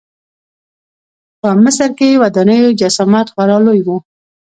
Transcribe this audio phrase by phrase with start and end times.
[1.39, 3.87] په مصر کې د ودانیو جسامت خورا لوی و.